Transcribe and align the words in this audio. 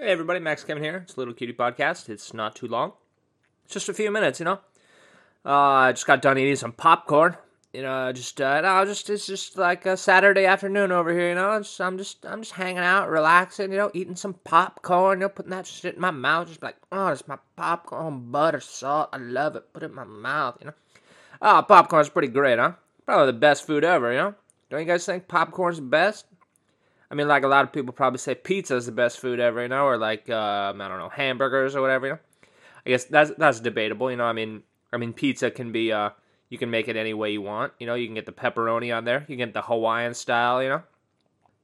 Hey 0.00 0.12
everybody, 0.12 0.38
Max 0.38 0.62
Kevin 0.62 0.80
here. 0.80 0.98
It's 0.98 1.16
a 1.16 1.18
little 1.18 1.34
cutie 1.34 1.52
podcast. 1.52 2.08
It's 2.08 2.32
not 2.32 2.54
too 2.54 2.68
long. 2.68 2.92
It's 3.64 3.74
just 3.74 3.88
a 3.88 3.92
few 3.92 4.12
minutes, 4.12 4.38
you 4.38 4.44
know. 4.44 4.60
Uh, 5.44 5.50
I 5.50 5.90
just 5.90 6.06
got 6.06 6.22
done 6.22 6.38
eating 6.38 6.54
some 6.54 6.70
popcorn. 6.70 7.36
You 7.72 7.82
know, 7.82 8.12
just 8.12 8.40
uh, 8.40 8.60
no, 8.60 8.84
just 8.84 9.10
it's 9.10 9.26
just 9.26 9.58
like 9.58 9.86
a 9.86 9.96
Saturday 9.96 10.44
afternoon 10.44 10.92
over 10.92 11.10
here. 11.10 11.30
You 11.30 11.34
know, 11.34 11.50
I'm 11.80 11.98
just 11.98 12.24
I'm 12.24 12.42
just 12.42 12.52
hanging 12.52 12.78
out, 12.78 13.10
relaxing. 13.10 13.72
You 13.72 13.78
know, 13.78 13.90
eating 13.92 14.14
some 14.14 14.34
popcorn. 14.34 15.18
You 15.18 15.24
know, 15.24 15.30
putting 15.30 15.50
that 15.50 15.66
shit 15.66 15.96
in 15.96 16.00
my 16.00 16.12
mouth. 16.12 16.46
Just 16.46 16.62
like, 16.62 16.76
oh, 16.92 17.08
it's 17.08 17.26
my 17.26 17.38
popcorn, 17.56 18.30
butter, 18.30 18.60
salt. 18.60 19.08
I 19.12 19.16
love 19.16 19.56
it. 19.56 19.72
Put 19.72 19.82
it 19.82 19.86
in 19.86 19.96
my 19.96 20.04
mouth. 20.04 20.58
You 20.60 20.66
know. 20.68 20.74
Oh, 21.42 21.64
popcorn's 21.66 22.08
pretty 22.08 22.28
great, 22.28 22.60
huh? 22.60 22.74
Probably 23.04 23.26
the 23.26 23.32
best 23.32 23.66
food 23.66 23.82
ever. 23.82 24.12
You 24.12 24.18
know. 24.18 24.34
Don't 24.70 24.78
you 24.78 24.86
guys 24.86 25.04
think 25.04 25.26
popcorn's 25.26 25.78
the 25.78 25.82
best? 25.82 26.26
I 27.10 27.14
mean, 27.14 27.28
like 27.28 27.42
a 27.42 27.48
lot 27.48 27.64
of 27.64 27.72
people 27.72 27.92
probably 27.92 28.18
say 28.18 28.34
pizza 28.34 28.76
is 28.76 28.86
the 28.86 28.92
best 28.92 29.18
food 29.18 29.40
ever, 29.40 29.62
you 29.62 29.68
know, 29.68 29.84
or 29.84 29.96
like 29.96 30.28
um, 30.28 30.80
I 30.80 30.88
don't 30.88 30.98
know, 30.98 31.08
hamburgers 31.08 31.74
or 31.74 31.80
whatever. 31.80 32.06
You 32.06 32.12
know, 32.14 32.18
I 32.86 32.90
guess 32.90 33.04
that's 33.04 33.30
that's 33.38 33.60
debatable. 33.60 34.10
You 34.10 34.18
know, 34.18 34.24
I 34.24 34.32
mean, 34.32 34.62
I 34.92 34.98
mean, 34.98 35.12
pizza 35.12 35.50
can 35.50 35.72
be 35.72 35.90
uh, 35.92 36.10
you 36.48 36.58
can 36.58 36.70
make 36.70 36.88
it 36.88 36.96
any 36.96 37.14
way 37.14 37.30
you 37.32 37.42
want. 37.42 37.72
You 37.78 37.86
know, 37.86 37.94
you 37.94 38.06
can 38.06 38.14
get 38.14 38.26
the 38.26 38.32
pepperoni 38.32 38.94
on 38.94 39.04
there. 39.04 39.20
You 39.20 39.36
can 39.36 39.38
get 39.38 39.54
the 39.54 39.62
Hawaiian 39.62 40.14
style. 40.14 40.62
You 40.62 40.68
know, 40.68 40.82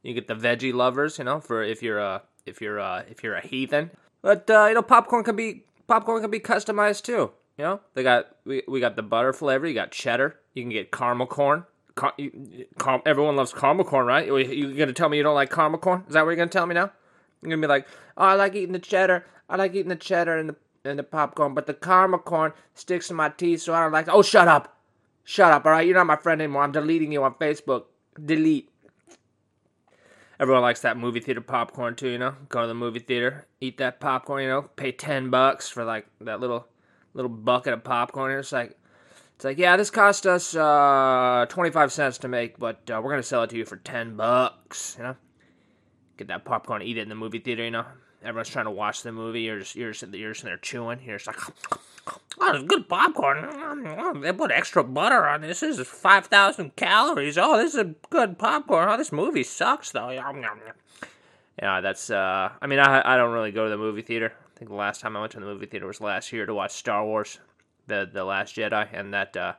you 0.03 0.15
get 0.15 0.29
the 0.29 0.35
veggie 0.35 0.73
lovers. 0.73 1.19
You 1.19 1.25
know, 1.25 1.41
for 1.41 1.63
if 1.63 1.83
you're 1.83 1.99
a 1.99 2.23
if 2.47 2.61
you're 2.61 2.79
a, 2.79 3.05
if 3.11 3.23
you're 3.23 3.35
a 3.35 3.47
heathen. 3.47 3.91
But 4.23 4.49
uh, 4.49 4.67
you 4.69 4.75
know, 4.75 4.83
popcorn 4.83 5.25
can 5.25 5.37
be 5.37 5.65
popcorn 5.87 6.23
can 6.23 6.31
be 6.31 6.41
customized 6.41 7.03
too. 7.03 7.33
You 7.59 7.65
know, 7.65 7.81
they 7.93 8.03
got 8.03 8.29
we, 8.45 8.63
we 8.67 8.81
got 8.81 8.97
the 8.97 9.03
butter 9.03 9.33
flavor. 9.33 9.67
You 9.67 9.75
got 9.75 9.91
cheddar. 9.91 10.41
You 10.55 10.63
can 10.63 10.71
get 10.71 10.91
caramel 10.91 11.27
corn. 11.27 11.65
Everyone 13.07 13.37
loves 13.37 13.53
caramel 13.53 13.85
corn, 13.85 14.07
right? 14.07 14.27
You, 14.27 14.39
you 14.39 14.75
gonna 14.75 14.93
tell 14.93 15.09
me 15.09 15.17
you 15.17 15.23
don't 15.23 15.35
like 15.35 15.51
caramel 15.51 15.79
corn? 15.79 16.05
Is 16.09 16.15
that 16.15 16.25
what 16.25 16.31
you're 16.31 16.37
gonna 16.37 16.51
tell 16.51 16.67
me 16.67 16.75
now? 16.75 16.91
You're 17.41 17.51
gonna 17.51 17.63
be 17.63 17.69
like, 17.69 17.87
oh, 18.17 18.25
I 18.25 18.35
like 18.35 18.55
eating 18.55 18.73
the 18.73 18.79
cheddar. 18.79 19.27
I 19.49 19.57
like 19.57 19.75
eating 19.75 19.91
the 19.91 19.97
cheddar 19.97 20.37
and 20.37 20.49
the 20.49 20.57
and 20.85 20.99
the 20.99 21.03
popcorn, 21.03 21.55
but 21.55 21.67
the 21.67 21.75
caramel 21.75 22.19
corn 22.19 22.53
sticks 22.75 23.09
in 23.11 23.17
my 23.17 23.31
teeth, 23.31 23.63
so 23.63 23.75
I 23.75 23.83
don't 23.83 23.93
like. 23.93 24.09
Oh, 24.09 24.23
shut 24.23 24.49
up, 24.49 24.77
shut 25.25 25.53
up. 25.53 25.65
All 25.65 25.73
right, 25.73 25.87
you're 25.87 25.97
not 25.97 26.07
my 26.07 26.17
friend 26.17 26.43
anymore. 26.43 26.63
I'm 26.63 26.73
deleting 26.73 27.13
you 27.13 27.23
on 27.23 27.35
Facebook. 27.35 27.85
Delete. 28.23 28.71
Everyone 30.39 30.63
likes 30.63 30.81
that 30.81 30.97
movie 30.97 31.21
theater 31.21 31.41
popcorn 31.41 31.95
too, 31.95 32.09
you 32.09 32.19
know. 32.19 32.35
Go 32.49 32.63
to 32.63 32.67
the 32.67 32.75
movie 32.75 32.99
theater, 32.99 33.47
eat 33.61 33.79
that 33.79 34.01
popcorn, 34.01 34.43
you 34.43 34.49
know. 34.49 34.63
Pay 34.63 34.93
ten 34.93 35.31
bucks 35.31 35.69
for 35.69 35.85
like 35.85 36.07
that 36.21 36.41
little 36.41 36.67
little 37.15 37.31
bucket 37.31 37.73
of 37.73 37.85
popcorn. 37.85 38.37
It's 38.39 38.53
like 38.53 38.77
it's 39.37 39.45
like, 39.45 39.59
yeah, 39.59 39.77
this 39.77 39.91
cost 39.91 40.27
us 40.27 40.55
uh, 40.55 41.47
25 41.49 41.93
cents 41.93 42.19
to 42.19 42.29
make, 42.29 42.59
but 42.59 42.89
uh, 42.91 43.01
we're 43.03 43.11
going 43.11 43.23
to 43.23 43.27
sell 43.27 43.43
it 43.43 43.51
to 43.51 43.57
you 43.57 43.65
for 43.65 43.77
10 43.77 44.17
bucks, 44.17 44.95
you 44.97 45.05
know? 45.05 45.17
Get 46.17 46.29
that 46.29 46.45
popcorn, 46.45 46.83
eat 46.83 46.99
it 46.99 47.03
in 47.03 47.09
the 47.09 47.17
movie 47.17 47.41
theater, 47.41 47.65
you 47.65 47.73
know? 47.73 47.85
Everyone's 48.23 48.49
trying 48.49 48.65
to 48.67 48.71
watch 48.71 49.03
the 49.03 49.13
movie. 49.13 49.43
You're 49.43 49.59
just, 49.59 49.77
you're 49.77 49.93
just, 49.93 50.11
you're 50.15 50.33
just 50.33 50.45
in 50.45 50.49
there 50.49 50.57
chewing. 50.57 51.01
You're 51.05 51.19
just 51.19 51.27
like, 51.27 51.37
oh, 52.41 52.55
it's 52.55 52.65
good 52.65 52.89
popcorn. 52.89 54.21
They 54.23 54.33
put 54.33 54.51
extra 54.51 54.83
butter 54.83 55.27
on 55.27 55.43
this. 55.43 55.61
This 55.61 55.79
is 55.79 55.87
5,000 55.87 56.77
calories. 56.77 57.37
Oh, 57.37 57.59
this 57.59 57.75
is 57.75 57.81
a 57.81 57.95
good 58.09 58.39
popcorn. 58.39 58.89
Oh, 58.89 58.97
this 58.97 59.13
movie 59.13 59.43
sucks, 59.43 59.91
though. 59.91 60.09
Yeah, 61.61 61.81
that's, 61.83 62.09
uh, 62.09 62.51
I 62.63 62.67
mean, 62.67 62.79
I, 62.79 63.15
I 63.15 63.17
don't 63.17 63.33
really 63.33 63.53
go 63.53 63.65
to 63.65 63.71
the 63.71 63.77
movie 63.77 64.03
theater. 64.03 64.33
I 64.33 64.59
think 64.59 64.71
the 64.71 64.77
last 64.77 65.01
time 65.01 65.17
I 65.17 65.21
went 65.21 65.33
to 65.33 65.41
the 65.41 65.47
movie 65.47 65.67
theater 65.67 65.87
was 65.87 66.01
last 66.01 66.33
year 66.33 66.47
to 66.47 66.55
watch 66.55 66.73
Star 66.73 67.05
Wars 67.05 67.41
the 67.87 68.09
the 68.13 68.25
Last 68.25 68.57
Jedi, 68.57 68.89
and 68.93 69.13
that 69.15 69.37
uh, 69.37 69.55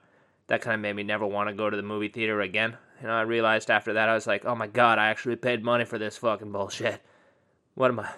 that 0.47 0.61
kind 0.61 0.75
of 0.75 0.81
made 0.81 0.95
me 0.95 1.03
never 1.03 1.25
want 1.25 1.49
to 1.49 1.55
go 1.55 1.69
to 1.69 1.77
the 1.77 1.83
movie 1.83 2.09
theater 2.09 2.41
again. 2.41 2.75
You 3.01 3.07
know, 3.07 3.13
I 3.13 3.21
realized 3.21 3.69
after 3.69 3.93
that 3.93 4.09
I 4.09 4.13
was 4.13 4.27
like, 4.27 4.45
oh 4.45 4.55
my 4.55 4.67
god, 4.67 4.99
I 4.99 5.07
actually 5.07 5.35
paid 5.35 5.63
money 5.63 5.85
for 5.85 5.97
this 5.97 6.17
fucking 6.17 6.51
bullshit. 6.51 7.01
What 7.75 7.91
am 7.91 7.99
I? 7.99 8.09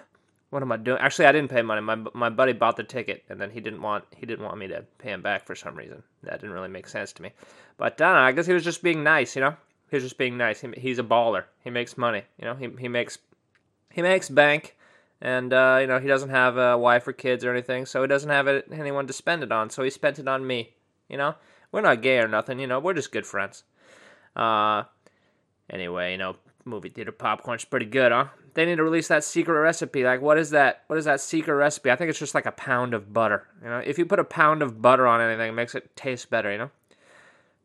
What 0.50 0.62
am 0.62 0.72
I 0.72 0.78
doing? 0.78 0.98
Actually, 0.98 1.26
I 1.26 1.32
didn't 1.32 1.50
pay 1.50 1.62
money. 1.62 1.82
My 1.82 1.96
my 2.14 2.30
buddy 2.30 2.52
bought 2.52 2.76
the 2.76 2.84
ticket, 2.84 3.24
and 3.28 3.40
then 3.40 3.50
he 3.50 3.60
didn't 3.60 3.82
want 3.82 4.04
he 4.16 4.24
didn't 4.24 4.44
want 4.44 4.58
me 4.58 4.68
to 4.68 4.84
pay 4.98 5.10
him 5.10 5.20
back 5.20 5.44
for 5.44 5.54
some 5.54 5.74
reason. 5.74 6.02
That 6.22 6.40
didn't 6.40 6.54
really 6.54 6.68
make 6.68 6.88
sense 6.88 7.12
to 7.14 7.22
me. 7.22 7.32
But 7.76 8.00
I 8.00 8.12
know. 8.12 8.20
I 8.20 8.32
guess 8.32 8.46
he 8.46 8.54
was 8.54 8.64
just 8.64 8.82
being 8.82 9.02
nice. 9.02 9.36
You 9.36 9.42
know, 9.42 9.56
he 9.90 9.96
was 9.96 10.04
just 10.04 10.16
being 10.16 10.38
nice. 10.38 10.60
He, 10.60 10.68
he's 10.76 10.98
a 10.98 11.02
baller. 11.02 11.44
He 11.64 11.70
makes 11.70 11.98
money. 11.98 12.22
You 12.38 12.46
know, 12.46 12.54
he 12.54 12.70
he 12.78 12.88
makes 12.88 13.18
he 13.92 14.00
makes 14.00 14.28
bank 14.28 14.76
and 15.20 15.52
uh, 15.52 15.78
you 15.80 15.86
know 15.86 15.98
he 15.98 16.08
doesn't 16.08 16.30
have 16.30 16.56
a 16.56 16.78
wife 16.78 17.06
or 17.06 17.12
kids 17.12 17.44
or 17.44 17.50
anything, 17.50 17.86
so 17.86 18.02
he 18.02 18.08
doesn't 18.08 18.30
have 18.30 18.48
anyone 18.72 19.06
to 19.06 19.12
spend 19.12 19.42
it 19.42 19.52
on. 19.52 19.70
So 19.70 19.82
he 19.82 19.90
spent 19.90 20.18
it 20.18 20.28
on 20.28 20.46
me. 20.46 20.74
You 21.08 21.16
know, 21.16 21.34
we're 21.72 21.80
not 21.80 22.02
gay 22.02 22.18
or 22.18 22.28
nothing. 22.28 22.58
You 22.58 22.66
know, 22.66 22.78
we're 22.78 22.94
just 22.94 23.12
good 23.12 23.26
friends. 23.26 23.64
Uh, 24.36 24.84
anyway, 25.70 26.12
you 26.12 26.18
know, 26.18 26.36
movie 26.64 26.90
theater 26.90 27.12
popcorn's 27.12 27.64
pretty 27.64 27.86
good, 27.86 28.12
huh? 28.12 28.26
They 28.54 28.64
need 28.66 28.76
to 28.76 28.84
release 28.84 29.08
that 29.08 29.24
secret 29.24 29.58
recipe. 29.58 30.04
Like, 30.04 30.20
what 30.20 30.38
is 30.38 30.50
that? 30.50 30.82
What 30.86 30.98
is 30.98 31.04
that 31.06 31.20
secret 31.20 31.54
recipe? 31.54 31.90
I 31.90 31.96
think 31.96 32.10
it's 32.10 32.18
just 32.18 32.34
like 32.34 32.46
a 32.46 32.52
pound 32.52 32.94
of 32.94 33.12
butter. 33.12 33.46
You 33.62 33.68
know, 33.68 33.78
if 33.78 33.98
you 33.98 34.06
put 34.06 34.18
a 34.18 34.24
pound 34.24 34.62
of 34.62 34.82
butter 34.82 35.06
on 35.06 35.20
anything, 35.20 35.48
it 35.48 35.54
makes 35.54 35.74
it 35.74 35.96
taste 35.96 36.30
better. 36.30 36.50
You 36.52 36.58
know. 36.58 36.70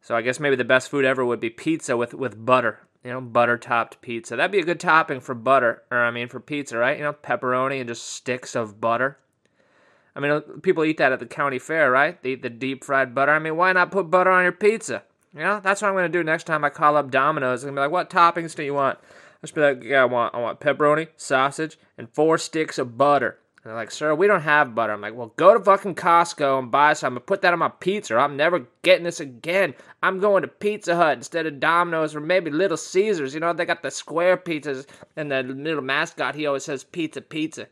So 0.02 0.16
I 0.16 0.22
guess 0.22 0.40
maybe 0.40 0.58
the 0.58 0.66
best 0.66 0.90
food 0.90 1.06
ever 1.06 1.24
would 1.24 1.40
be 1.40 1.50
pizza 1.50 1.96
with 1.96 2.14
with 2.14 2.46
butter 2.46 2.80
you 3.04 3.12
know, 3.12 3.22
butter 3.22 3.58
topped 3.58 4.02
pizza. 4.02 4.36
That'd 4.36 4.52
be 4.52 4.60
a 4.60 4.66
good 4.66 4.80
topping 4.80 5.20
for 5.20 5.36
butter, 5.36 5.84
or 5.92 6.04
I 6.04 6.12
mean 6.12 6.30
for 6.30 6.40
pizza, 6.40 6.78
right? 6.78 6.98
You 6.98 7.04
know, 7.04 7.14
pepperoni 7.14 7.80
and 7.80 7.88
just 7.88 8.08
sticks 8.08 8.56
of 8.56 8.80
butter. 8.80 9.18
I 10.16 10.20
mean, 10.20 10.42
people 10.62 10.86
eat 10.86 10.98
that 10.98 11.12
at 11.12 11.20
the 11.20 11.26
county 11.26 11.60
fair, 11.60 11.92
right? 11.92 12.22
They 12.22 12.32
eat 12.32 12.44
the 12.44 12.50
deep 12.50 12.84
fried 12.84 13.16
butter. 13.16 13.32
I 13.32 13.40
mean, 13.40 13.58
why 13.58 13.74
not 13.74 13.92
put 13.92 14.12
butter 14.12 14.30
on 14.30 14.44
your 14.44 14.52
pizza? 14.52 15.04
You 15.34 15.42
know, 15.42 15.60
that's 15.60 15.82
what 15.82 15.90
I'm 15.90 15.96
gonna 15.96 16.10
do 16.10 16.24
next 16.24 16.46
time 16.46 16.64
I 16.64 16.70
call 16.70 16.96
up 16.96 17.10
Domino's. 17.10 17.64
I'm 17.64 17.70
gonna 17.70 17.82
be 17.82 17.82
like, 17.86 17.92
what 17.92 18.10
toppings 18.10 18.56
do 18.56 18.64
you 18.64 18.76
want? 18.76 19.00
I'll 19.00 19.42
just 19.42 19.56
be 19.56 19.62
like, 19.62 19.84
yeah, 19.84 20.04
I 20.04 20.06
want, 20.06 20.36
I 20.36 20.40
want 20.40 20.60
pepperoni, 20.60 21.08
sausage, 21.18 21.78
and 21.98 22.10
four 22.14 22.38
sticks 22.38 22.78
of 22.78 22.98
butter. 22.98 23.40
And 23.64 23.70
they're 23.70 23.78
like, 23.78 23.92
sir, 23.92 24.14
we 24.14 24.28
don't 24.28 24.42
have 24.42 24.76
butter. 24.76 24.92
I'm 24.92 25.00
like, 25.00 25.16
well, 25.16 25.32
go 25.38 25.58
to 25.58 25.64
fucking 25.64 25.96
Costco 25.96 26.60
and 26.60 26.70
buy 26.70 26.92
some 26.94 27.16
and 27.16 27.26
put 27.26 27.42
that 27.42 27.54
on 27.54 27.60
my 27.60 27.70
pizza. 27.70 28.18
I'm 28.18 28.36
never 28.36 28.68
getting 28.82 29.06
this 29.06 29.22
again. 29.22 29.74
I'm 30.02 30.20
going 30.20 30.42
to 30.42 30.50
Pizza 30.50 30.98
Hut 30.98 31.18
instead 31.18 31.46
of 31.46 31.62
Domino's 31.62 32.14
or 32.14 32.20
maybe 32.20 32.52
Little 32.52 32.76
Caesars. 32.76 33.34
You 33.34 33.40
know, 33.40 33.54
they 33.54 33.66
got 33.66 33.82
the 33.82 33.92
square 33.92 34.36
pizzas 34.36 34.86
and 35.16 35.32
the 35.32 35.44
little 35.44 35.82
mascot, 35.82 36.36
he 36.36 36.46
always 36.46 36.66
says 36.66 36.84
pizza, 36.84 37.22
pizza. 37.22 37.68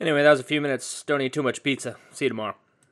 Anyway, 0.00 0.22
that 0.22 0.30
was 0.30 0.40
a 0.40 0.44
few 0.44 0.60
minutes. 0.60 1.02
Don't 1.02 1.20
eat 1.20 1.32
too 1.32 1.42
much 1.42 1.64
pizza. 1.64 1.96
See 2.12 2.26
you 2.26 2.28
tomorrow. 2.28 2.54